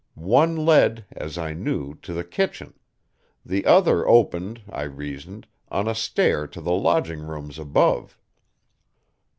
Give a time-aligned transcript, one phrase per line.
[0.15, 2.73] One led, as I knew, to the kitchen;
[3.45, 8.17] the other opened, I reasoned, on a stair to the lodging rooms above.